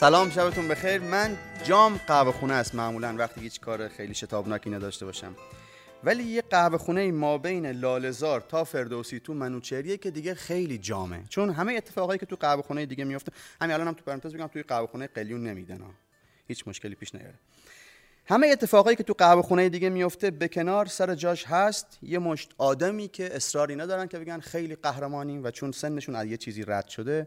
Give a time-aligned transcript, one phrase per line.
[0.00, 1.00] سلام شبتون بخیر.
[1.00, 2.74] من جام قهوه خونه است.
[2.74, 5.34] معمولا وقتی هیچ کار خیلی شتابناکی نداشته باشم.
[6.04, 11.24] ولی یه قهوه خونه ما بین لالزار تا فردوسی تو منوچهریه که دیگه خیلی جامه.
[11.28, 14.46] چون همه اتفاقایی که تو قهوه خونه دیگه میفته همین الانم هم تو پرانتز بگم
[14.46, 15.80] توی قهوه خونه قلیون نمیدن.
[15.80, 15.90] ها.
[16.48, 17.38] هیچ مشکلی پیش نیاره.
[18.26, 22.50] همه اتفاقایی که تو قهوه خونه دیگه میفته به کنار سر جاش هست یه مشت
[22.58, 26.88] آدمی که اصراری ندارن که بگن خیلی قهرمانیم و چون سنشون از یه چیزی رد
[26.88, 27.26] شده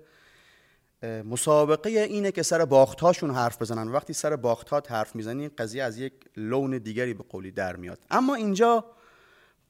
[1.03, 3.87] مسابقه اینه که سر باختهاشون حرف بزنن.
[3.87, 7.99] وقتی سر باختات حرف می‌زنی قضیه از یک لون دیگری به قولی در میاد.
[8.11, 8.85] اما اینجا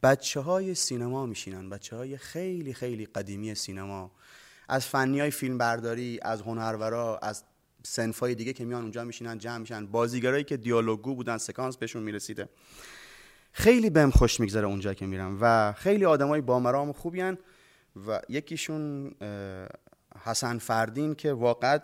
[0.02, 1.70] بچه های سینما میشینن.
[1.70, 4.10] بچه های خیلی خیلی قدیمی سینما.
[4.68, 7.44] از فنی های فیلم برداری از هنرورا از
[7.82, 9.86] سنفای دیگه که میان اونجا میشینن جمع میشن.
[9.86, 12.48] بازیگرایی که دیالوگو بودن سکانس بهشون می‌رسیده.
[13.52, 17.38] خیلی بهم خوش میگذره اونجا که میرم و خیلی آدمای با مرام و خوبیان
[18.06, 19.14] و یکیشون
[20.24, 21.78] حسن فردین که واقعا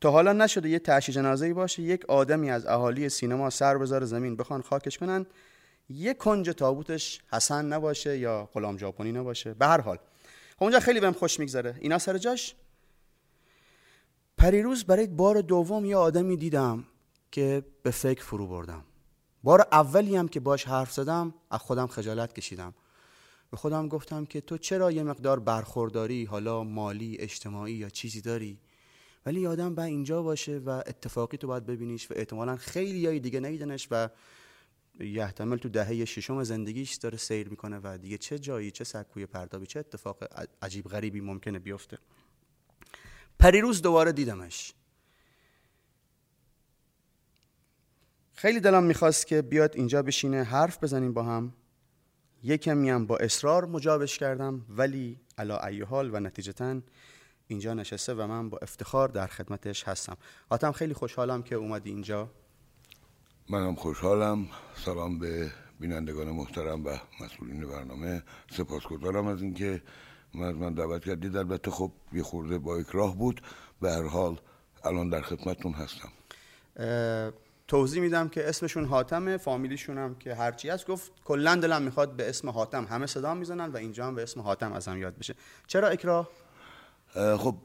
[0.00, 4.36] تا حالا نشده یه تشی جنازه‌ای باشه یک آدمی از اهالی سینما سر بذاره زمین
[4.36, 5.26] بخوان خاکش کنن.
[5.88, 9.54] یه کنج تابوتش حسن نباشه یا غلام ژاپنی نباشه.
[9.54, 9.96] به هر حال.
[10.56, 11.74] خب اونجا خیلی بهم خوش میگذره.
[11.80, 12.54] اینا سر جاش؟
[14.38, 16.84] پریروز برای بار دوم یه آدمی دیدم
[17.30, 18.84] که به فکر فرو بردم.
[19.42, 22.74] بار اولی هم که باش حرف زدم از خودم خجالت کشیدم.
[23.54, 28.58] به خودم گفتم که تو چرا یه مقدار برخورداری حالا مالی اجتماعی یا چیزی داری؟
[29.26, 33.40] ولی آدم با اینجا باشه و اتفاقی تو باید ببینیش و احتمالا خیلی یای دیگه
[33.40, 34.08] نیدنش و
[35.00, 39.66] یحتمل تو دهه ششم زندگیش داره سیر می‌کنه و دیگه چه جایی چه سکوی پردابی
[39.66, 40.18] چه اتفاق
[40.62, 41.98] عجیب غریبی ممکنه بیفته.
[43.38, 44.72] پریروز دوباره دیدمش.
[48.32, 51.52] خیلی دلم می‌خواست که بیاد اینجا بشینه حرف بزنیم با هم.
[52.44, 56.80] یکمی هم با اصرار مجابش کردم ولی علا ای حال و نتیجتا
[57.46, 60.16] اینجا نشسته و من با افتخار در خدمتش هستم.
[60.50, 62.30] آتم خیلی خوشحالم که اومدی اینجا.
[63.48, 64.46] منم خوشحالم.
[64.84, 68.22] سلام به بینندگان محترم و مسئولین برنامه.
[68.50, 69.82] سپاسگزارم از اینکه
[70.34, 71.36] من از من دعوت کردید.
[71.36, 73.40] البته خب یه خورده با اکراه بود.
[73.80, 74.40] به هر حال
[74.84, 76.12] الان در خدمتتون هستم.
[77.68, 80.86] توضیح میدم که اسمشون حاتمه فامیلیشون هم که هرچی هست.
[80.86, 82.84] گفت کلا دلم می‌خواد به اسم حاتم.
[82.84, 85.34] همه صدا می‌زنن و اینجا هم به اسم حاتم ازم یاد بشه.
[85.66, 86.28] چرا اکراه؟
[87.38, 87.56] خب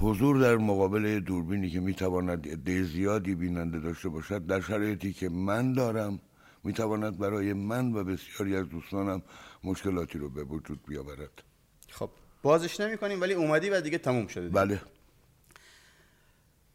[0.00, 5.72] حضور در مقابل دوربینی که می‌تواند عده زیادی بیننده داشته باشد در شرایطی که من
[5.72, 6.20] دارم
[6.64, 9.22] می‌تواند برای من و بسیاری از دوستانم
[9.64, 11.42] مشکلاتی رو به وجود بیاورد.
[11.90, 12.10] خب
[12.42, 14.48] بازش نمی کنیم ولی اومدی و دیگه تموم شده.
[14.48, 14.80] بله.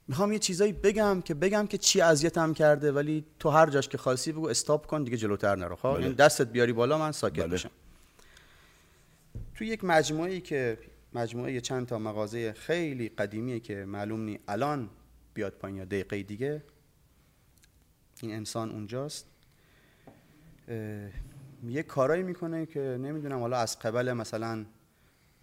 [0.09, 3.97] می‌خوام یه چیزایی بگم که بگم که چی اذیتم کرده ولی تو هر جاش که
[3.97, 6.14] خاصی بگو استاپ کن دیگه جلوتر نرو خب بله.
[6.14, 7.47] دستت بیاری بالا من ساکت بله.
[7.47, 7.70] بشم
[9.56, 10.78] تو یک مجموعه که
[11.14, 14.90] مجموعه چند تا مغازه خیلی قدیمیه که معلوم نی الان
[15.34, 16.64] بیاد پایین یا دقیقه دیگه
[18.22, 19.26] این انسان اونجاست
[21.68, 24.66] یه کارایی می‌کنه که نمی‌دونم حالا از قبل مثلا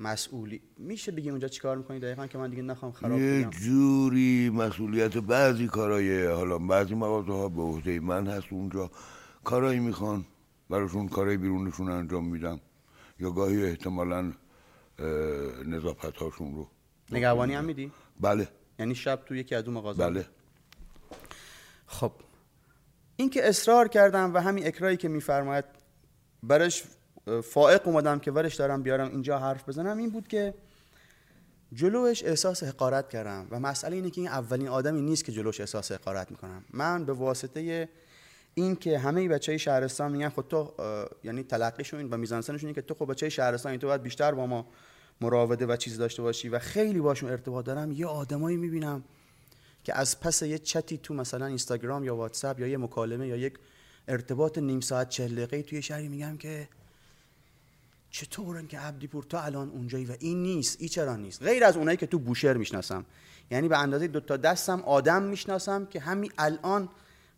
[0.00, 5.16] مسئولی میشه بگی اونجا چیکار می‌کنی؟ دقیقا که من دیگه نخوام خراب یه جوری مسئولیت
[5.16, 8.90] بعضی کارای حالا بعضی مغازه ها به عهده من هست اونجا.
[9.44, 10.24] کارایی می‌خوان
[10.70, 12.60] براشون کارای بیرونشون انجام میدم.
[13.20, 14.32] یا گاهی احتمالا
[15.66, 16.68] نظافت هاشون رو.
[17.12, 18.48] نگهبانی هم میدی؟ بله.
[18.78, 20.26] یعنی شب تو یکی از اون مغازه؟ بله.
[21.86, 22.12] خب.
[23.16, 25.64] این که اصرار کردم و همین اکرایی که میفرماید
[26.42, 26.84] برش
[27.44, 30.54] فائق اومدم که ورش دارم بیارم اینجا حرف بزنم این بود که
[31.72, 35.92] جلوش احساس حقارت کردم و مسئله اینه که این اولین آدمی نیست که جلوش احساس
[35.92, 36.64] حقارت می‌کنم.
[36.70, 37.88] من به واسطه
[38.54, 40.72] این که همه بچه های شهرستان میگن خود تو
[41.24, 44.66] یعنی تلقیشون و میزانسنشون که تو خب بچه شهرستان این تو باید بیشتر با ما
[45.20, 47.92] مراوده و چیز داشته باشی و خیلی باشون ارتباط دارم.
[47.92, 49.04] یه آدمایی می‌بینم
[49.84, 53.58] که از پس یه چتی تو مثلا اینستاگرام یا واتساپ یا یه مکالمه یا یک
[54.08, 56.68] ارتباط نیم ساعت چهل دقیقه توی شهری میگم که
[58.16, 61.96] چطورن که عبدی پور الان اونجایی و این نیست این چرا نیست؟ غیر از اونایی
[61.96, 63.04] که تو بوشهر می‌شناسم.
[63.50, 66.88] یعنی به اندازه دو تا دستم آدم می‌شناسم که همین الان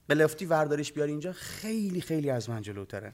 [0.09, 3.13] قلفتی وردارش بیاری اینجا خیلی خیلی از من جلوتره.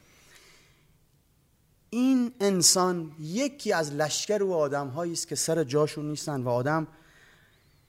[1.91, 6.87] این انسان یکی از لشکر و آدم است که سر جاشون نیستن و آدم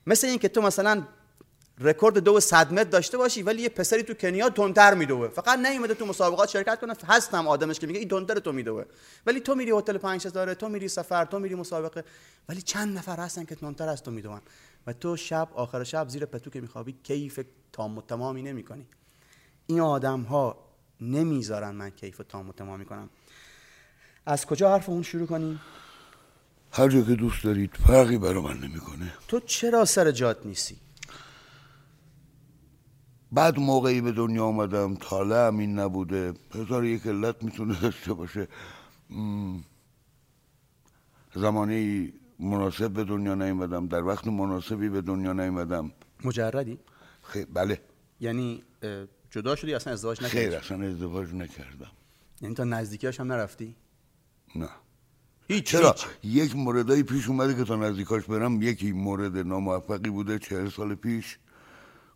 [0.07, 1.03] مثل این که تو مثلا
[1.79, 5.27] رکورد دو صد متر داشته باشی ولی یه پسری تو کنیا تندتر میدوه.
[5.27, 6.93] فقط نیومده تو مسابقات شرکت کنه.
[7.07, 8.85] هستم آدمش که میگه این تندتر تو میدوه.
[9.25, 12.03] ولی تو میری هتل پنج داره تو میری سفر تو میری مسابقه.
[12.49, 14.41] ولی چند نفر هستن که تندتر از تو میدوان.
[14.87, 17.39] و تو شب آخر شب زیر پتو که میخوابی کیف
[17.71, 18.87] تام و تمامی نمی‌کنی.
[19.67, 20.57] این آدم ها
[21.01, 23.09] نمی‌ذارن من کیف تام و تمامی کنم.
[24.25, 25.61] از کجا حرف اون شروع کنیم؟
[26.71, 29.13] هر جا که دوست دارید فرقی برای من نمی‌کنه.
[29.27, 30.77] تو چرا سر جات نیستی؟
[33.35, 36.33] بعد موقعی به دنیا آمدم طالع این نبوده.
[36.53, 38.47] هزار یک علت می‌تونه داشته باشه.
[41.35, 43.87] زمانی مناسب به دنیا نیومدم.
[43.87, 45.91] در وقت مناسبی به دنیا نیومدم.
[46.23, 46.79] مجردی؟
[47.23, 47.81] خیلی بله.
[48.19, 48.63] یعنی
[49.29, 51.91] جدا شدی؟ اصلا ازدواج نکردی؟ خیر اصلا ازدواج نکردم.
[52.41, 53.75] یعنی تا نزدیکیاش هم نرفتی؟
[54.55, 54.69] نه.
[55.47, 60.69] هیچ چرا؟ یک موردایی پیش اومده که تا نزدیکاش برم یکی مورد ناموفقی بوده چهل
[60.69, 61.37] سال پیش.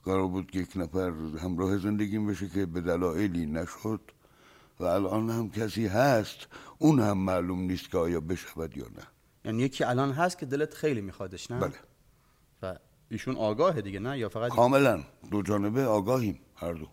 [0.10, 1.12] قرار بود که یک نفر
[1.44, 4.02] همراه زندگیم بشه که به دلایلی نشد
[4.80, 6.48] و الان هم کسی هست
[6.78, 9.04] اون هم معلوم نیست که آیا بشود یا نه.
[9.46, 11.74] یعنی یکی الان هست که دلت خیلی میخوادش نه؟ بله.
[12.64, 12.76] و
[13.10, 15.04] ایشون آگاهه دیگه نه؟ یا فقط کاملا.
[15.32, 16.88] دو جانبه آگاهیم هر دو.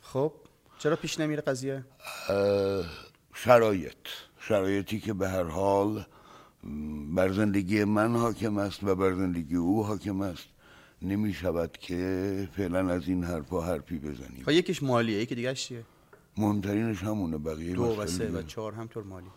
[0.00, 0.32] خب
[0.78, 1.84] چرا پیش نمیره قضیه؟
[3.34, 4.04] شرایط.
[4.38, 6.06] شرایطی که به هر حال
[7.14, 10.53] بر زندگی من حاکم است و بر زندگی او حاکم است.
[11.04, 14.42] نمی شود که فعلا از این حرفا حرفی بزنیم.
[14.44, 15.84] خب یکیش مالیه یکی دیگه چیه؟
[16.36, 19.30] مهمترینش همونه بقیه دو و سه و چهار همطور مالی.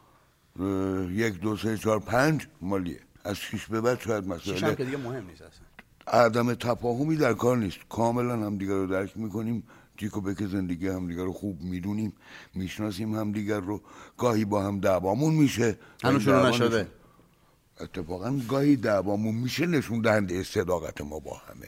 [1.23, 2.99] یک دو سه چهار پنج مالیه.
[3.23, 5.65] از شیش به بعد شاید مسئله شیش هم که دیگه مهم نیست اصلا.
[6.07, 7.77] عدم تفاهمی در کار نیست.
[7.89, 9.63] کاملا هم دیگر رو درک می‌کنیم.
[9.97, 12.13] تیکو بک زندگی همدیگر رو خوب می‌دونیم.
[12.55, 13.81] می‌شناسیم همدیگر رو.
[14.17, 15.77] گاهی با هم دعوامون میشه.
[16.03, 16.87] هنوز شروع نشده.
[17.81, 21.67] اتفاقا گاهی دعوامون میشه نشون دهنده صداقت ما با همه.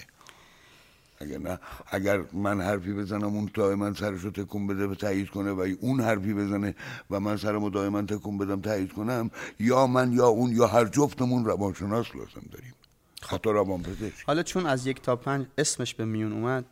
[1.21, 5.51] اگر نه اگر من حرفی بزنم اون دائما سرش رو تکون بده به تایید کنه
[5.51, 6.75] و اون حرفی بزنه
[7.09, 11.45] و من سرمو دائما تکون بدم تایید کنم یا من یا اون یا هر جفتمون
[11.45, 12.73] روانشناس لازم داریم.
[13.21, 16.65] حتی روان پزشک حالا چون از یک تا پنج اسمش به میون اومد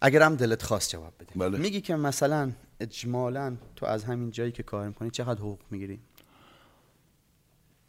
[0.00, 1.32] اگر هم دلت خواست جواب بده.
[1.36, 1.58] بله.
[1.58, 6.00] میگی که مثلا اجمالا تو از همین جایی که کار می‌کنی چقدر حقوق می‌گیری؟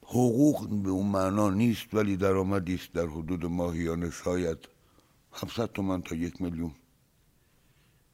[0.07, 4.57] حقوق به اون معنا نیست ولی درآمدی است در حدود ماهیانه شاید
[5.34, 6.72] 700 تومن تا یک میلیون.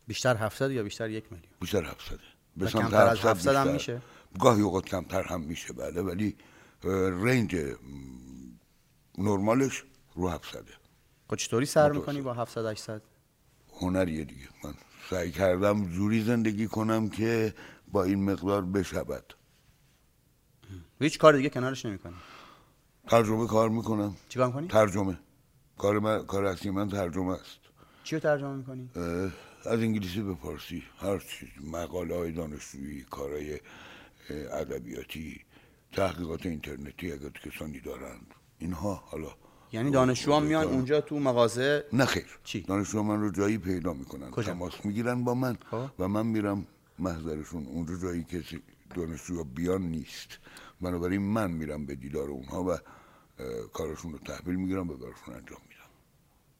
[0.07, 2.19] بیشتر 700 یا بیشتر یک میلیون؟ بیشتر 700
[2.57, 4.01] به کمتر از 700 هم میشه؟
[4.39, 6.35] گاهی اوقات کمتر هم میشه بله ولی
[7.23, 7.55] رنج
[9.17, 9.83] نرمالش
[10.15, 10.63] رو 700
[11.29, 13.01] خب چطوری سر می‌کنی با 700 800
[13.81, 14.47] هنریه دیگه.
[14.63, 14.73] من
[15.09, 17.53] سعی کردم جوری زندگی کنم که
[17.91, 19.33] با این مقدار بشود.
[21.03, 22.13] هیچ کار دیگه کنارش نمی‌کنی
[23.07, 25.19] ترجمه کار می‌کنم چیکار می‌کنی؟ ترجمه.
[25.77, 27.59] کار من کار اصلی من ترجمه است.
[28.03, 28.89] چی رو ترجمه می‌کنی؟
[29.65, 30.83] از انگلیسی به فارسی.
[30.99, 33.59] هر چیز مقاله های دانشجویی کارهای
[34.29, 35.41] ادبیاتی
[35.91, 38.25] تحقیقات اینترنتی اگر کسانی دارند.
[38.59, 39.29] اینها حالا.
[39.71, 42.39] یعنی دانشجوها میان اونجا تو مغازه؟ نه خیر.
[42.43, 44.31] چی؟ دانشجو من رو جایی پیدا می‌کنن.
[44.31, 45.57] کجا؟ تماس می‌گیرن با من.
[45.71, 45.89] خب.
[45.99, 46.67] و من میرم
[46.99, 47.65] محضرشون.
[47.65, 48.43] اونجا جایی که
[48.95, 50.39] دانشجو بیان نیست.
[50.81, 52.77] بنابراین من میرم به دیدار اونها و
[53.73, 55.81] کارشون رو تحویل می‌گیرم و براشون انجام میدم.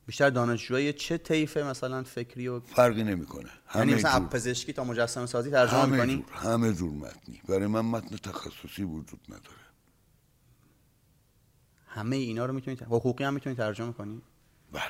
[0.06, 3.50] بیشتر دانشجوهای چه طیفه مثلا فکری و فرقی نمی‌کنه.
[3.76, 7.42] یعنی مثلا اپ پزشکی تا مجسمه سازی ترجمه همه می‌کنی؟ جور همه جور متنی.
[7.48, 9.62] برای من متن تخصصی وجود نداره.
[11.88, 14.22] همه اینا رو می‌تونی حقوقی هم می‌تونی ترجمه کنی؟
[14.72, 14.84] بله.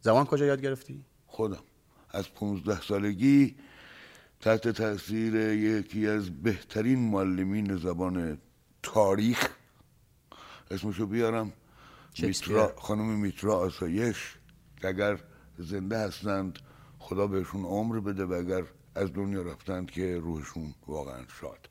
[0.00, 1.62] زبان کجا یاد گرفتی؟ خودم.
[2.10, 3.56] از 15 سالگی
[4.40, 8.38] تحت تاثیر یکی از بهترین معلمین زبان
[8.82, 9.48] تاریخ.
[10.70, 11.52] اسمشو بیارم.
[12.18, 14.36] میترا خانم میترا آسایش.
[14.80, 15.18] که اگر
[15.58, 16.58] زنده هستند
[16.98, 18.62] خدا بهشون عمر بده و اگر
[18.94, 21.68] از دنیا رفتند که روحشون واقعا شاد.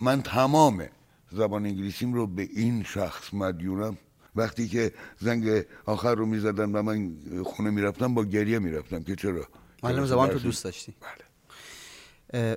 [0.00, 0.86] من تمام
[1.32, 3.98] زبان انگلیسیم رو به این شخص مدیونم.
[4.36, 9.48] وقتی که زنگ آخر رو می‌زدن و من خونه می‌رفتم با گریه می‌رفتم که چرا؟
[9.82, 10.94] معلم زبان تو دوست داشتی.
[11.00, 11.25] بله.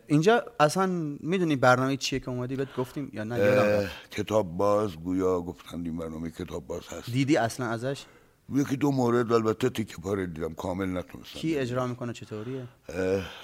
[0.07, 0.85] اینجا اصلا
[1.19, 6.31] می‌دونی برنامه چیه که اومدی بهت گفتیم یا نه کتاب باز گویا گفتند این برنامه
[6.31, 7.11] کتاب باز هست.
[7.11, 8.05] دیدی اصلا ازش؟
[8.55, 12.67] یکی دو مورد البته تیکه پاره دیدم کامل نتونستم کی اجرا می‌کنه چطوریه؟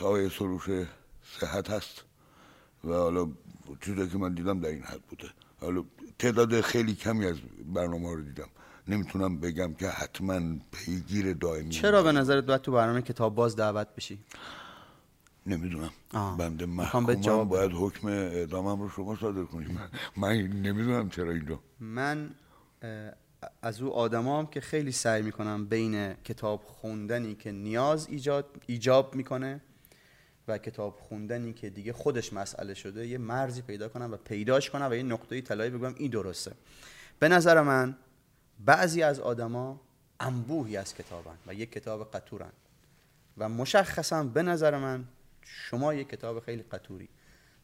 [0.02, 0.64] آقای سروش
[1.40, 2.04] صحت هست
[2.84, 3.28] و حالا
[3.82, 5.30] چیزی که من دیدم در این حد بوده.
[5.62, 5.84] حالا
[6.20, 7.36] تعداد خیلی کمی از
[7.74, 8.48] برنامه رو دیدم.
[8.88, 10.42] نمی‌تونم بگم که حتما
[10.72, 14.20] پیگیر دائمی چرا به نظرت باید تو برنامه کتاب باز دعوت بشی؟
[15.46, 15.92] نمی‌دونم.
[16.38, 21.60] بنده محکومم باید حکم اعدامم رو شما صادر کنید من, من نمی‌دونم چرا اینجا.
[21.80, 22.30] من
[23.62, 29.62] از او آدمام که خیلی سعی می‌کنم بین کتاب خوندنی که نیاز ایجاد ایجاب می‌کنه
[30.48, 34.88] و کتاب خوندنی که دیگه خودش مسئله شده یه مرزی پیدا کنم و پیداش کنم
[34.92, 36.52] و یه نقطه طلایی بگم این درسته.
[37.20, 37.96] به نظر من
[38.66, 39.82] بعضی از آدما
[40.20, 42.52] انبوهی از کتابن و یک کتاب قطورن
[43.38, 45.06] و مشخصا به نظر من
[45.46, 47.10] شما یک کتاب خیلی قطوری.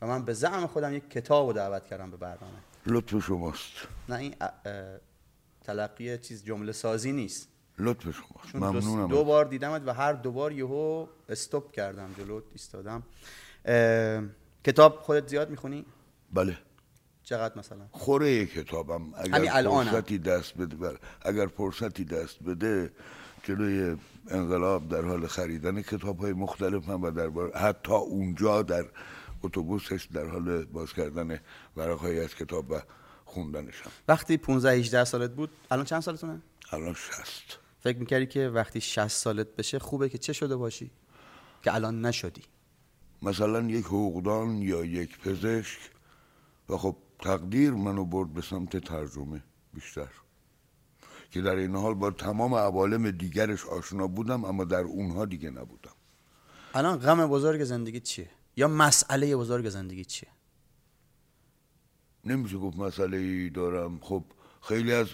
[0.01, 2.57] و من به زعم خودم یک کتاب رو دعوت کردم به برنامه.
[2.85, 3.71] لطف شماست.
[4.09, 4.35] نه این
[5.61, 7.47] تلقی چیز جمله سازی نیست.
[7.79, 12.13] لطف شما چون دو, ممنونم دو بار دیدمت و هر دو بار یهو استوب کردم
[12.17, 13.03] جلوت ایستادم.
[14.63, 15.85] کتاب خودت زیاد می‌خونی؟
[16.33, 16.57] بله.
[17.23, 19.13] چقدر مثلا؟ خوره کتابم.
[19.15, 19.63] اگر.
[19.63, 20.97] فرصتی دست بده بله.
[21.21, 22.91] اگر فرصتی دست بده
[23.43, 28.86] جلوی انقلاب در حال خریدن کتاب های مختلفم و در بار حتی اونجا در
[29.43, 31.39] اتوبوسش در حال باز کردن
[31.77, 32.81] ورقهایی از کتاب و
[33.25, 38.81] خوندنشم وقتی 15 18 سالت بود الان چند سالتونه؟ الان شست فکر می‌کردی که وقتی
[38.81, 40.91] 60 سالت بشه خوبه که چه شده باشی؟
[41.63, 42.41] که الان نشدی.
[43.21, 45.79] مثلا یک حقوقدان یا یک پزشک
[46.69, 49.43] و خب تقدیر منو برد به سمت ترجمه
[49.74, 50.10] بیشتر.
[51.31, 55.91] که در این حال با تمام عوالم دیگرش آشنا بودم اما در اونها دیگه نبودم.
[56.73, 60.29] الان غم بزرگ زندگی چیه؟ یا مسئله بزرگ زندگی چیه؟
[62.25, 64.00] نمیشه گفت مسئله ای دارم.
[64.01, 64.23] خب
[64.61, 65.07] خیلی از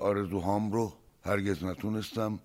[0.00, 0.92] آرزوهام رو
[1.24, 2.38] هرگز نتونستم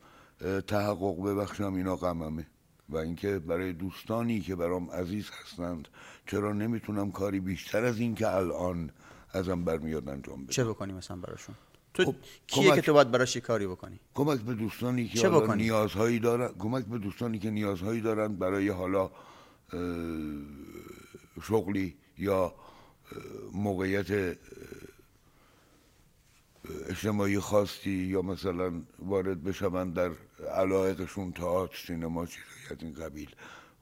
[0.67, 1.73] تحقق ببخشم.
[1.73, 2.47] اینا غممه.
[2.89, 5.87] و اینکه برای دوستانی که برام عزیز هستند
[6.27, 8.91] چرا نمی‌تونم کاری بیشتر از این که الان
[9.31, 11.55] ازم برمیاد انجام بدم؟ چه بکنی مثلا براشون؟
[11.95, 12.15] تو خب،
[12.47, 15.63] کیه کمک- که تو باید براش کاری بکنی کمک به دوستانی که چه حالا بکنی؟
[15.63, 19.11] نیازهایی دارن کمک به دوستانی که نیازهایی دارن برای حالا
[21.43, 22.53] شغلی یا
[23.53, 24.37] موقعیت
[26.89, 30.11] اجتماعی خاصی یا مثلا وارد بشوند در
[30.55, 33.29] علایقشون تئاتر سینما چیزی از این قبیل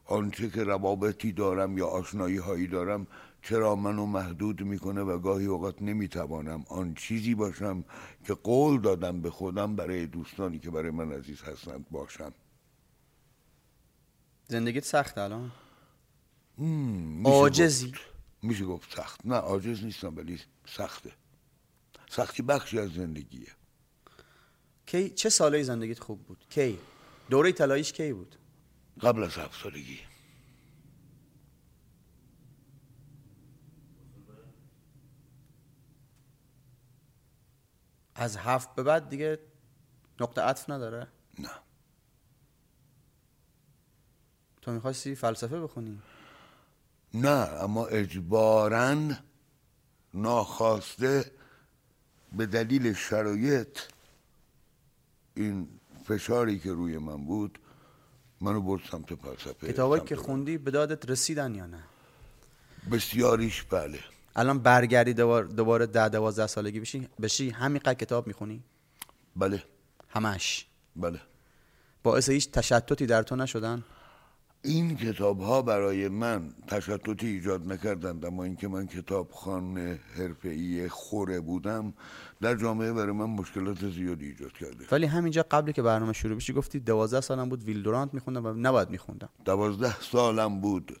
[0.06, 3.06] آنچه که روابطی دارم یا آشنایی هایی دارم
[3.42, 7.84] چرا منو محدود می‌کنه و گاهی اوقات نمی‌توانم آن چیزی باشم
[8.26, 12.32] که قول دادم به خودم برای دوستانی که برای من عزیز هستند باشم.
[14.48, 15.52] زندگیت سخت الان؟
[16.58, 18.00] مم، میشه عاجزی؟ گفت.
[18.42, 19.26] میشه گفت سخت.
[19.26, 21.12] نه عاجز نیستم ولی سخته.
[22.08, 23.48] سختی بخشی از زندگیه.
[24.86, 26.78] کی چه ساله زندگیت خوب بود؟ کی؟
[27.30, 28.36] دوره طلاییش کی بود؟
[29.00, 30.00] قبل از هفت سالگی.
[38.14, 39.38] از هفت به بعد دیگه
[40.20, 41.08] نقطه عطف نداره؟
[41.38, 41.50] نه.
[44.62, 46.02] تو می‌خواستی فلسفه بخونی؟
[47.14, 49.12] نه اما اجبارا
[50.14, 51.32] ناخواسته
[52.32, 53.80] به دلیل شرایط
[55.34, 57.58] این فشاری که روی من بود
[58.40, 61.82] منو برد سمت فلسفه کتابایی که خوندی به دادت رسیدن یا نه؟
[62.90, 63.98] بسیاریش بله.
[64.36, 68.62] الان برگردی دوباره, دوباره ده دوازده سالگی بشی بشی همینقدر کتاب می‌خونی؟
[69.36, 69.62] بله.
[70.08, 71.20] همش؟ بله.
[72.02, 73.84] باعث هیچ تشتتی در تو نشدن؟
[74.64, 81.40] این کتاب ها برای من تشتتی ایجاد نکردند اما اینکه من کتاب خان حرفه‌ای خوره
[81.40, 81.94] بودم
[82.40, 84.84] در جامعه برای من مشکلات زیادی ایجاد کرده.
[84.92, 88.90] ولی همینجا قبلی که برنامه شروع بشی گفتی دوازده سالم بود ویلدورانت میخوندم و نباید
[88.90, 89.28] میخوندم.
[89.44, 91.00] دوازده سالم بود.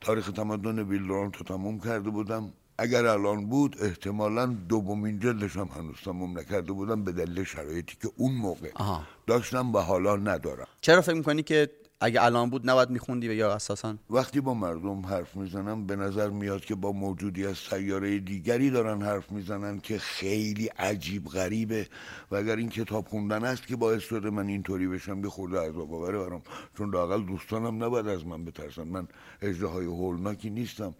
[0.00, 2.52] تاریخ تمدن ویلدورانت رو تموم کرده بودم.
[2.78, 8.10] اگر الان بود احتمالا دومین جلدش هم هنوز تموم نکرده بودم به دلیل شرایطی که
[8.16, 9.02] اون موقع آها.
[9.26, 10.66] داشتم و حالا ندارم.
[10.80, 11.70] چرا فکر می‌کنی که
[12.04, 13.96] اگه الان بود نباید میخوندی و یا اساسا.
[14.10, 19.02] وقتی با مردم حرف می‌زنم به نظر میاد که با موجودی از سیاره دیگری دارن
[19.02, 21.88] حرف می‌زنن که خیلی عجیب غریبه
[22.30, 25.94] و اگر این کتاب خوندن است که باعث شده من اینطوری بشم یه خورده عذاب
[25.94, 26.42] آوره برام.
[26.78, 28.82] چون لاقل دوستانم نباید از من بترسن.
[28.82, 29.08] من
[29.42, 30.94] اجراهای هولناکی نیستم.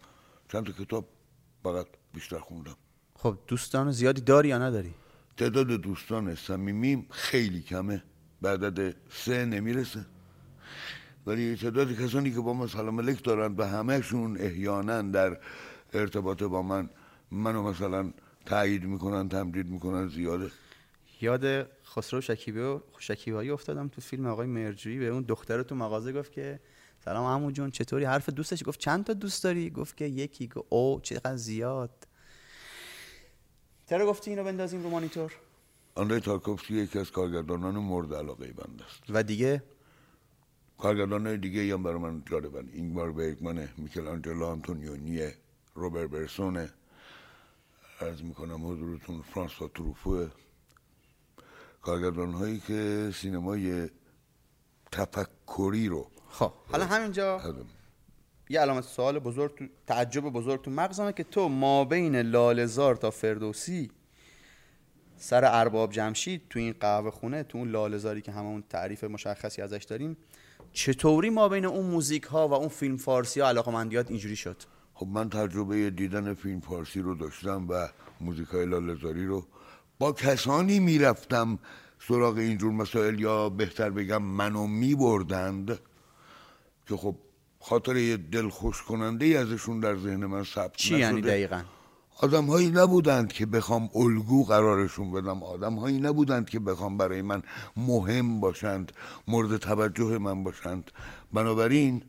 [0.51, 1.05] چند تا کتاب
[1.63, 2.75] فقط بیشتر خوندم.
[3.15, 4.93] خب دوستان زیادی داری یا نداری؟
[5.37, 8.03] تعداد دوستان صمیمیم خیلی کمه.
[8.41, 10.05] به عدد سه نمی‌رسه.
[11.27, 15.37] ولی تعداد کسانی که با من سلام علیک دارن و همهشون احیانا در
[15.93, 16.89] ارتباط با من
[17.31, 18.13] منو مثلا
[18.45, 20.51] تایید می‌کنن تمدید می‌کنن زیاده.
[21.21, 26.13] یاد خسرو شکیبی و شکیبایی افتادم تو فیلم آقای مرجویی به اون دختر تو مغازه
[26.13, 26.59] گفت که
[27.05, 30.67] سلام عمو جون چطوری؟ حرف دوستش گفت چند تا دوست داری؟ گفت که یکی گفت
[30.69, 32.07] او چقدر زیاد.
[33.89, 35.33] چرا گفتی اینو بندازیم رو مانیتور؟
[35.95, 39.03] آندری تارکوفسکی یکی از کارگردانان مورد علاقه بنده است.
[39.09, 39.63] و دیگه؟
[40.77, 42.69] کارگردان دیگه هم برای من جالبن.
[42.73, 45.21] اینگمار برگمانه میکل آنجلو آنتونیونی
[45.75, 46.69] روبر برسونه.
[47.99, 50.29] از می‌کنم حضورتون فرانسوا تروفوه.
[51.81, 53.89] کارگردان هایی که سینمای
[54.91, 57.65] تفکری رو خب حالا همینجا هم-
[58.49, 63.11] یه علامت سوال بزرگ تو تعجب بزرگ تو مغزمه که تو ما بین لالزار تا
[63.11, 63.91] فردوسی
[65.17, 69.83] سر ارباب جمشید تو این قهوه خونه تو اون لالزاری که همون تعریف مشخصی ازش
[69.83, 70.17] داریم
[70.75, 74.57] چطوری ما بین اون موزیک ها و اون فیلم فارسی ها علاقمندیات اینجوری شد؟
[74.93, 77.87] خب من تجربه دیدن فیلم فارسی رو داشتم و
[78.21, 79.45] موزیکای لالزاری رو.
[79.99, 81.59] با کسانی می‌رفتم
[82.07, 85.79] سراغ اینجور مسائل یا بهتر بگم منو می بردند
[86.87, 87.15] که خب
[87.59, 91.61] خاطر یه دل خوش کننده ازشون در ذهن من ثبت چی یعنی دقیقا؟
[92.17, 95.43] آدم هایی نبودند که بخوام الگو قرارشون بدم.
[95.43, 97.43] آدم هایی نبودند که بخوام برای من
[97.77, 98.91] مهم باشند
[99.27, 100.91] مورد توجه من باشند.
[101.33, 102.03] بنابراین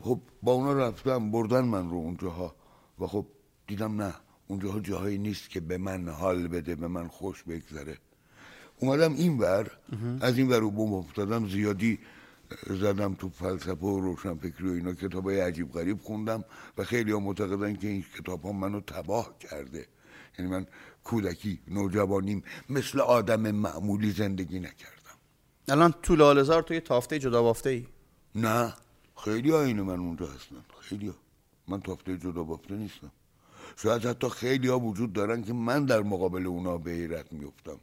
[0.00, 2.54] خب با اونا رفتم بردن من رو اونجاها.
[3.00, 3.26] و خب
[3.66, 4.14] دیدم نه
[4.48, 7.98] اونجاها جاهایی نیست که به من حال بده به من خوش بگذره.
[8.80, 9.70] اومدم این ور
[10.20, 11.98] از این ور رو بوم افتادم زیادی
[12.66, 16.44] زدم تو فلسفه و روشنفکری و اینا کتاب های عجیب غریب خوندم
[16.78, 19.86] و خیلی ها معتقدن که این کتاب ها منو تباه کرده
[20.38, 20.66] یعنی من
[21.04, 24.94] کودکی نوجوانیم مثل آدم معمولی زندگی نکردم
[25.68, 27.86] الان تو لالزار تو یه تافته جدا بافته ای؟
[28.34, 28.74] نه
[29.16, 31.14] خیلی آین من اونجا هستن خیلی ها.
[31.68, 33.12] من تافته جدا بافته نیستم
[33.76, 37.78] شاید حتی خیلی ها وجود دارن که من در مقابل اونا به حیرت میفتم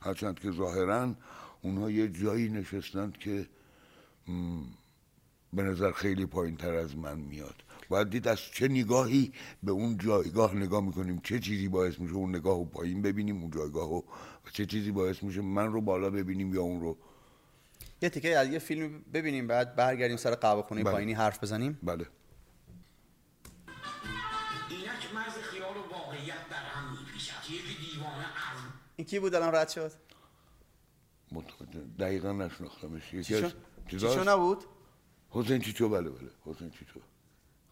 [0.00, 1.14] هرچند که ظاهرا
[1.62, 3.46] اونها یه جایی نشستند که
[5.52, 7.62] به نظر خیلی پایین تر از من میاد.
[7.88, 12.36] باید دید از چه نگاهی به اون جایگاه نگاه می‌کنیم چه چیزی باعث میشه اون
[12.36, 14.04] نگاه رو پایین ببینیم اون جایگاه رو
[14.46, 16.96] و چه چیزی باعث میشه من رو بالا ببینیم یا اون رو.
[18.02, 20.92] یه تیکه از یه فیلم ببینیم بعد برگردیم سر قهوه خونه بله.
[20.92, 21.78] پایینی حرف بزنیم.
[21.82, 22.06] بله.
[28.96, 29.92] این کی بود الان رد شد؟
[31.98, 33.14] دقیقا نشناختمش.
[33.88, 34.64] چیچو نبود؟
[35.30, 36.30] حسین چیچو بله بله.
[36.44, 37.00] حسین چیچو.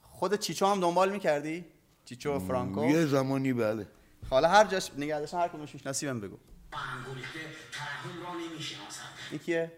[0.03, 1.65] خود چیچو هم دنبال می‌کردی؟
[2.05, 3.87] چیچو و فرانکو؟ یه زمانی بله.
[4.31, 6.39] حالا هر جاش نگه داشتن هر کدومش نصیبم بگو.
[9.31, 9.73] این کیه؟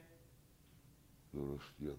[1.34, 1.96] درست یادم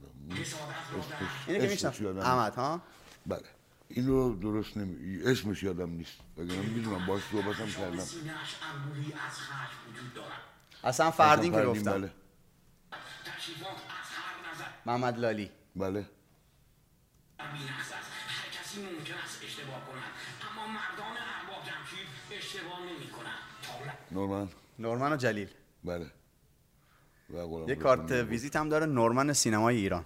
[1.47, 2.81] اینه که میشنم احمد ها؟
[3.25, 3.43] بله.
[3.89, 6.17] این رو درست نمی اسمش یادم نیست.
[6.37, 8.03] بگم می‌دونم باش صحبتم کردم.
[10.83, 12.11] اصلا فردین که گفتم بله.
[14.87, 15.51] محمد لالی.
[15.75, 16.05] بله.
[17.39, 17.47] هر
[18.55, 20.13] کسی ممکن است اشتباه کنند
[20.51, 23.43] اما مردان ارباب جمشید اشتباه نمی کنند.
[24.11, 24.47] نورمن.
[24.79, 25.49] نورمن و جلیل.
[25.83, 26.11] بله.
[27.67, 30.05] یه کارت ویزیت هم داره نورمن سینمای ایران.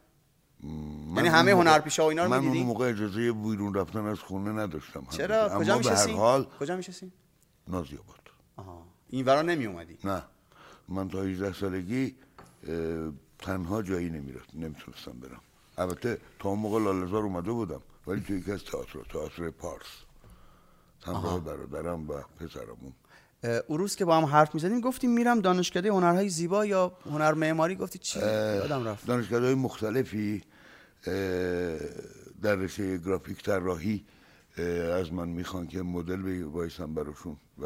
[1.15, 5.03] یعنی همه هنرپیشه و اینا رو من اون موقع اجازه بیرون رفتن از خونه نداشتم.
[5.09, 6.43] چرا؟ کجا میشستی حال...
[6.59, 7.11] کجا میشستی
[7.67, 8.19] نازی آباد
[8.55, 8.85] آها.
[9.09, 10.23] این ورا نمی اومدی نه.
[10.89, 12.15] من تا 18 سالگی
[13.39, 14.55] تنها جایی نمی‌رفت.
[14.55, 15.41] نمی‌تونستم برم.
[15.77, 17.81] البته تا اون موقع لالزار اومده بودم.
[18.07, 19.85] ولی توی یکی از تئاتر تئاتر پارس.
[21.03, 22.93] همراه برادرم و پسرمون.
[23.67, 27.75] اون روز که با هم حرف می‌زدیم گفتیم میرم دانشکده هنرهای زیبا یا هنر معماری؟
[27.75, 29.07] گفتی چی؟ یادم رفت.
[29.07, 30.43] دانشکده های مختلفی
[32.41, 34.05] در رشته گرافیک طراحی
[34.97, 37.65] از من می‌خوان که مدل وایسم براشون و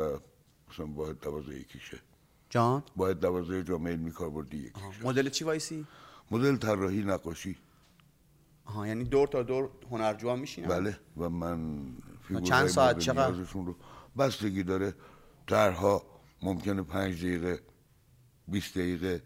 [0.71, 1.99] مثلا باید دوازه یکیشه.
[2.49, 5.03] جان؟ باید دوازه جامعه علمی کاربردی یکیشه.
[5.03, 5.85] مدل چی وایسی؟
[6.31, 7.57] مدل طراحی نقاشی.
[8.65, 11.85] آها یعنی دور تا دور هنرجو میشینن؟ بله و من
[12.43, 13.75] چند ساعت چقدر؟ رو
[14.17, 14.93] بستگی داره.
[15.47, 16.05] درها
[16.41, 17.59] ممکنه پنج دقیقه
[18.47, 19.23] 20 دقیقه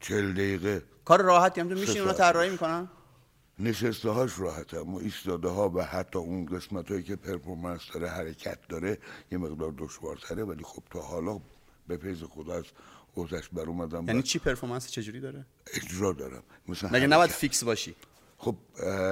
[0.00, 0.82] چل دقیقه.
[1.04, 2.88] کار راحتی هم تو میشین اونا طراحی می‌کنن؟
[3.58, 8.58] نشسته هاش راحته اما ایستاده ها و حتی اون قسمت هایی که پرفورمنس داره حرکت
[8.68, 8.98] داره
[9.32, 10.44] یه مقدار دشوارتره.
[10.44, 11.40] ولی خب تا حالا
[11.88, 12.64] به پیز خود از
[13.14, 16.42] اوزش بر اومدم یعنی چی پرفورمنس چجوری داره؟ اجرا دارم.
[16.68, 17.94] مثلا مگه نباید فیکس باشی؟
[18.38, 18.56] خب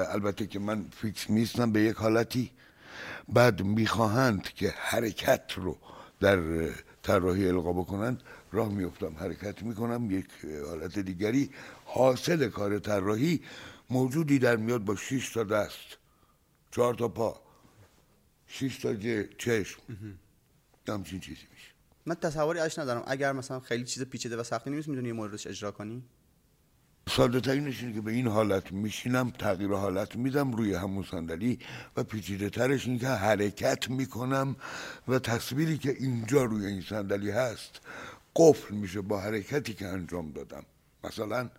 [0.08, 2.50] البته که من فیکس نیستم به یک حالتی.
[3.28, 5.78] بعد می‌خواهند که حرکت رو
[6.20, 6.70] در
[7.02, 10.10] طراحی القا بکنند راه میفتم حرکت می‌کنم.
[10.10, 10.28] یک
[10.66, 11.50] حالت دیگری
[11.84, 13.40] حاصل کار طراحی
[13.90, 15.98] موجودی در میاد با 6 تا دست
[16.70, 17.40] چهار تا پا
[18.46, 18.94] 6 تا
[19.38, 19.80] چشم.
[20.88, 21.68] همچین چیزی میشه.
[22.06, 23.02] من تصوری اش ندارم.
[23.06, 26.02] اگر مثلا خیلی چیز پیچیده و سختی نیست می‌دونی یه موردش اجرا کنی؟
[27.08, 31.58] ساده ترینش اینه که به این حالت میشینم تغییر حالت میدم روی همون صندلی
[31.96, 34.56] و پیچیده ترش این که حرکت می‌کنم
[35.08, 37.80] و تصویری که اینجا روی این صندلی هست
[38.36, 40.64] قفل میشه با حرکتی که انجام دادم.
[41.04, 41.50] مثلا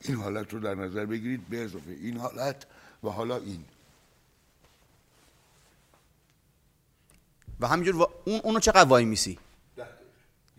[0.00, 2.66] این حالت رو در نظر بگیرید به اضافه این حالت
[3.04, 3.64] و حالا این.
[7.60, 9.38] و همینجور وا- اون اونو چقدر وای میسی؟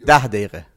[0.06, 0.60] ده دقیقه.
[0.60, 0.75] خب،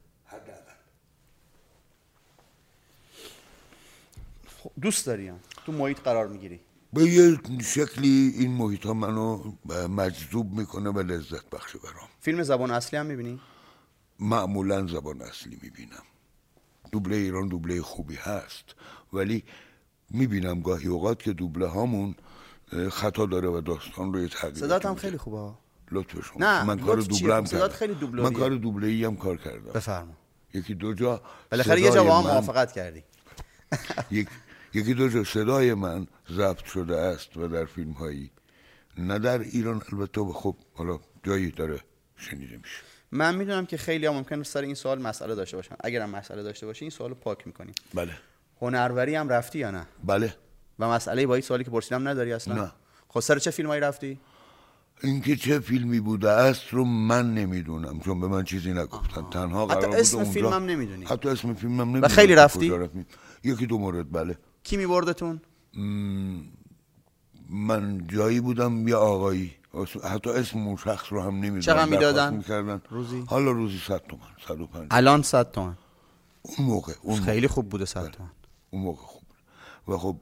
[4.81, 5.39] دوست داری هم.
[5.65, 6.59] تو محیط قرار می‌گیری.
[6.93, 9.51] به یه شکلی این محیط ها منو
[9.89, 12.09] مجذوب می‌کنه و لذت بخشه برام.
[12.19, 13.39] فیلم زبان اصلی هم می‌بینی؟
[14.19, 16.03] معمولا زبان اصلی می‌بینم.
[16.91, 18.65] دوبله ایران دوبله خوبی هست
[19.13, 19.43] ولی
[20.09, 22.15] می‌بینم گاهی اوقات که دوبله هامون
[22.91, 25.53] خطا داره و داستان رو یه تغییر صدات هم خیلی خوبه.
[25.91, 26.37] لطف شما.
[26.39, 28.29] نه، من کار؟ دوبله هم صدات خیلی دوبلوریه.
[28.29, 29.71] من کار دوبله ای هم کار کردم.
[29.71, 30.13] بفرما.
[30.53, 33.03] یکی دو جا بالاخره یه جا با هم موافقت کردی.
[34.11, 34.27] یک
[34.73, 38.31] یکی دو جا صدای من ضبط شده است و در فیلم هایی
[38.97, 41.79] نه در ایران البته و خب حالا جایی داره
[42.15, 42.81] شنیده میشه.
[43.11, 45.75] من می‌دونم که خیلی ها ممکن سر این سوال مسئله داشته باشن.
[45.79, 47.73] اگرم مسئله داشته باشی این سوال پاک می‌کنیم.
[47.93, 48.11] بله.
[48.61, 50.35] هنروری هم رفتی یا نه؟ بله.
[50.79, 52.71] و مسئله با این سوالی که پرسیدم نداری اصلا؟ نه.
[53.07, 54.19] خب سر چه فیلمایی رفتی؟
[55.03, 59.29] اینکه چه فیلمی بوده است رو من نمی‌دونم چون به من چیزی نگفتن.
[59.29, 62.73] تنها حتی قرار بود اسم فیلمم نمی‌دونی؟ حتی اسم فیلمم نمی‌دونم خیلی که رفتی؟
[63.43, 64.37] یکی دو مورد بله.
[64.63, 65.41] کی میبردتون؟
[67.49, 69.55] من جایی بودم یا آقایی.
[70.03, 71.59] حتی اسم اون شخص رو هم نمی‌دونم.
[71.59, 72.81] چقدر می‌دادن؟ می‌کردن.
[72.89, 74.87] روزی؟ حالا روزی صد تومن صد و پنج.
[74.91, 75.77] الان 100 تومن
[76.41, 78.31] اون موقع اون موقع, خیلی خوب بوده 100 تومن
[78.69, 79.23] اون موقع خوب
[79.85, 79.95] بود.
[79.95, 80.17] و خب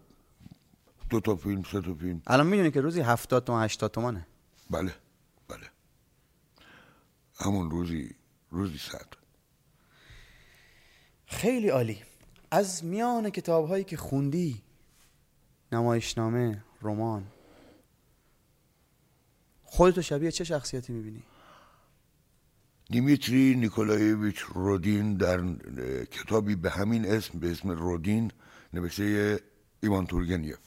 [1.09, 2.21] دو تا فیلم سه تا فیلم.
[2.27, 4.27] الان می‌دونی که روزی 70 تومن 80 تومنه.
[4.69, 4.95] بله
[5.47, 5.67] بله.
[7.39, 8.15] همون روزی
[8.51, 9.07] روزی صد.
[11.25, 12.03] خیلی عالی.
[12.51, 14.61] از میان کتاب هایی که خوندی
[15.71, 17.27] نمایشنامه رمان
[19.63, 21.23] خودتو شبیه چه شخصیتی می‌بینی؟
[22.89, 25.53] دیمیتری نیکولایویچ رودین در
[26.05, 28.31] کتابی به همین اسم به اسم رودین
[28.73, 29.39] نوشته
[29.83, 30.57] ایوان تورگنیف.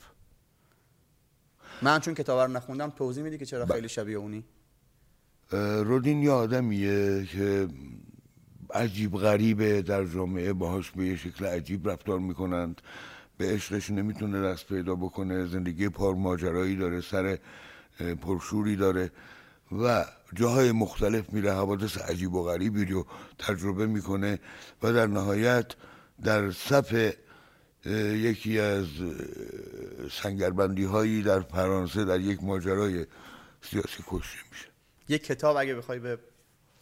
[1.83, 4.45] من چون کتاب رو نخوندم توضیح میدی که چرا خیلی شبیه اونی؟
[5.85, 7.69] رودین یه آدمیه که
[8.75, 12.81] عجیب غریبه در جامعه باهاش به یه شکل عجیب رفتار می‌کنند.
[13.39, 15.47] به عشقش نمی‌تونه دست پیدا بکنه.
[15.47, 17.39] زندگی پر ماجرایی داره سر
[18.23, 19.11] پرشوری داره
[19.73, 20.05] و
[20.35, 21.53] جاهای مختلف میره.
[21.53, 23.07] حوادث عجیب و غریبی رو
[23.39, 24.39] تجربه می‌کنه
[24.83, 25.67] و در نهایت
[26.25, 27.15] در صف
[27.87, 28.87] یکی از
[30.11, 33.07] سنگربندی هایی در فرانسه در یک ماجرای
[33.63, 34.67] سیاسی کشته میشه.
[35.09, 36.19] یک کتاب اگه بخوای به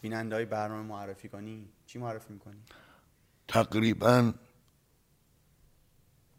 [0.00, 2.62] بیننده های برنامه معرفی کنی؟ چی معرفی می‌کنی؟
[3.48, 4.32] تقریبا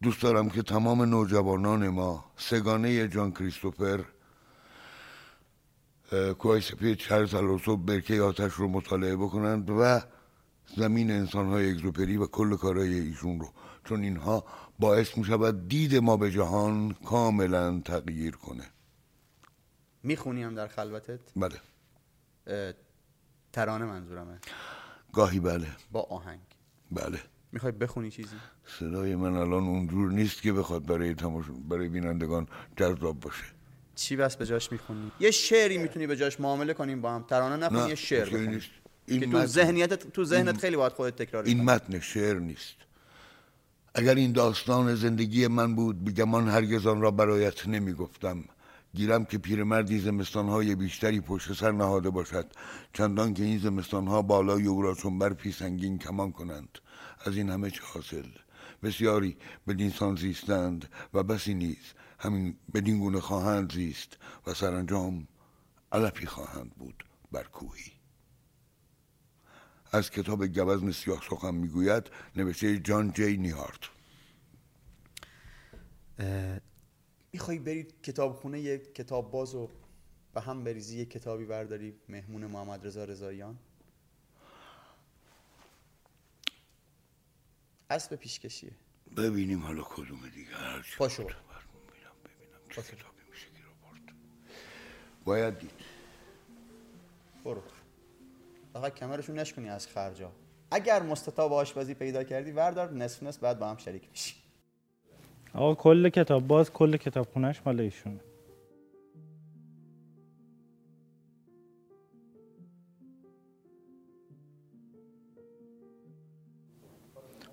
[0.01, 4.05] دوست دارم که تمام نوجوانان ما سگانه جان کریستوفر
[6.39, 10.01] کوهای سپید چارلز الونسو برکه آتش رو مطالعه بکنند و
[10.75, 13.53] زمین انسانهای اگزوپری و کل کارهای ایشون رو.
[13.85, 14.45] چون اینها
[14.79, 18.69] باعث می شود دید ما به جهان کاملا تغییر کنه.
[20.03, 21.61] می‌خونی هم در خلوتت؟ بله.
[23.53, 24.39] ترانه منظورمه.
[25.13, 25.67] گاهی بله.
[25.91, 26.39] با آهنگ.
[26.91, 27.19] بله.
[27.51, 28.35] می‌خوای بخونی چیزی؟
[28.79, 31.45] صدای من الان اونجور نیست که بخواد برای تماش...
[31.69, 33.43] برای بینندگان جذاب باشه.
[33.95, 37.23] چی بس به جاش می‌خونی؟ یه شعری می‌تونی به جاش معامله کنیم با هم.
[37.23, 38.67] ترانه نخونی نه، یه شعر بخونی نیست.
[39.07, 42.75] که این تو ذهنیت تو ذهنت خیلی باید خودت تکرار این متن شعر نیست.
[43.95, 48.43] اگر این داستان زندگی من بود بیگمان هرگز آن را برایت نمی گفتم
[48.93, 52.51] گیرم که پیرمردی زمستانهای بیشتری پشت سر نهاده باشد.
[52.93, 56.79] چندان که این زمستانها بالای او را چون سنگین کمان کنند.
[57.25, 58.29] از این همه چه حاصل؟
[58.83, 65.27] بسیاری بدین سان زیستند و بسی نیز همین بدین گونه خواهند زیست و سرانجام
[65.91, 67.91] علفی خواهند بود بر کوهی.
[69.91, 72.03] از کتاب گوزن سیاه سخن می‌گوید
[72.35, 73.79] نوشته جان جی نیهارت.
[77.33, 79.69] می‌خوای بری کتابخونه یه کتاب باز و
[80.33, 83.59] به هم بریزی یه کتابی برداری مهمون محمد رضا رضاییان؟
[87.89, 88.71] اسب پیشکشیه.
[89.17, 90.55] ببینیم حالا کدوم دیگه.
[90.55, 91.23] هرچی پاشو.
[91.23, 91.35] ببینم
[92.69, 94.01] چه کتابی میشه گیر آورد
[95.25, 95.71] باید دید.
[97.45, 97.61] برو.
[98.73, 100.31] فقط کمرشون نشکنی از خرجا.
[100.71, 104.38] اگر مستطاب آشپزی پیدا کردی وردار نصف نصف بعد با هم شریک میشی.
[105.53, 108.19] آقا کل کتاب باز کل کتاب خونش مال ایشونه.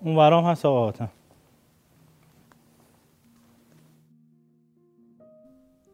[0.00, 1.10] اون ورام هست آقا حاتم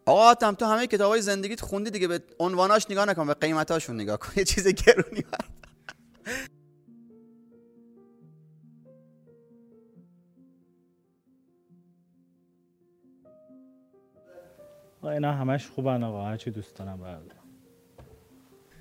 [0.07, 4.19] آقا حاتم تو همه کتابای زندگیت خوندی دیگه به عنواناش نگاه نکن به قیمتاشون نگاه
[4.19, 4.33] کن.
[4.37, 5.62] یه چیز گرونی بردار.
[15.12, 17.42] اینا همش خوبن آقا هرچی دوست دارم بردارم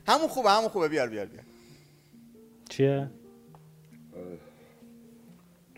[0.07, 0.87] همون خوبه همون خوبه.
[0.87, 1.43] بیار بیار بیار.
[2.69, 3.11] چیه؟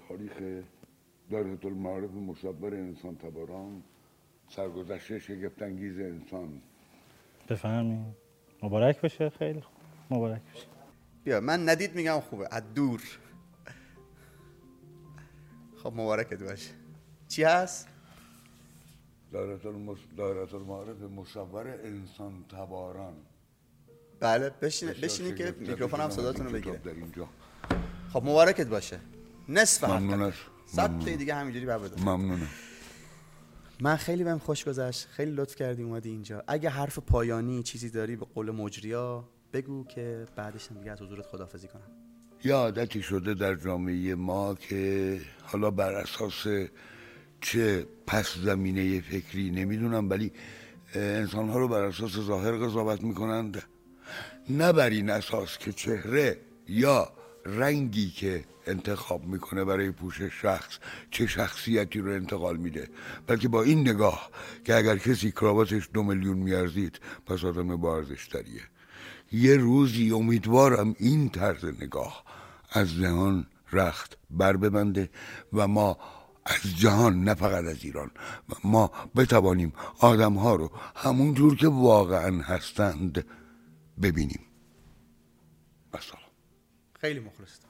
[0.07, 0.63] تاریخ
[1.31, 3.83] دایره المعارف مشبر انسان تباران
[4.49, 6.61] سرگذشته شگفتانگیز انسان.
[7.49, 8.05] بفهمی؟
[8.63, 9.75] مبارک بشه خیلی خوب.
[10.11, 10.65] مبارک بشه
[11.23, 12.47] بیا من ندید میگم خوبه.
[12.51, 13.01] از دور.
[15.83, 16.71] خب مبارکت باشه.
[17.27, 17.87] چی هست؟
[19.33, 23.13] دایره المعارف مشبر انسان تباران
[24.19, 27.27] بله بشین بشینی که میکروفون هم صداتون رو بگیره در اینجا
[28.13, 28.99] خب مبارکت باشه
[29.49, 30.39] نصف ممنون حقت است.
[30.65, 32.47] صد دیگه همینجوری بر بده ممنونم
[33.79, 38.15] من خیلی بهم خوش گذشت خیلی لطف کردی اومدی اینجا اگه حرف پایانی چیزی داری
[38.15, 41.91] به قول مجریا بگو که بعدش هم دیگه از حضورت خدافزی کنم
[42.43, 46.47] یه عادتی شده در جامعه ما که حالا بر اساس
[47.43, 50.31] چه پس زمینه فکری نمی‌دونم ولی
[50.95, 53.63] انسان ها رو بر اساس ظاهر قضاوت می‌کنند.
[54.49, 57.11] نه بر این اساس که چهره یا
[57.45, 60.77] رنگی که انتخاب می‌کنه برای پوشش شخص
[61.11, 62.87] چه شخصیتی رو انتقال میده
[63.27, 64.29] بلکه با این نگاه
[64.65, 68.03] که اگر کسی کراواتش دو میلیون میارزید پس آدم با
[69.31, 72.23] یه روزی امیدوارم این طرز نگاه
[72.71, 75.09] از جهان رخت بر ببنده
[75.53, 75.97] و ما
[76.45, 78.11] از جهان نه فقط از ایران.
[78.63, 83.25] ما بتوانیم آدم ها رو همون جور که واقعا هستند
[84.01, 84.39] ببینیم.
[85.93, 85.97] و
[87.01, 87.69] خیلی مخلصتم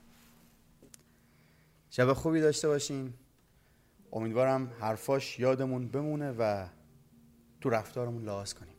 [1.89, 3.13] شب خوبی داشته باشین.
[4.11, 6.67] امیدوارم حرفاش یادمون بمونه و
[7.61, 8.72] تو رفتارمون لحاظ کنیم.